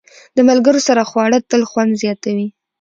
[0.35, 2.47] د ملګرو سره خواړه تل خوند زیاتوي.